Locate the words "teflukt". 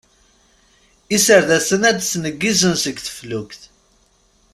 3.05-3.61